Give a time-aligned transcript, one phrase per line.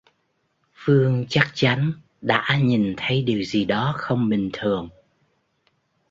[0.73, 1.91] Phương chắc chắn
[2.21, 4.89] đã nhìn thấy điều gì đó không bình thường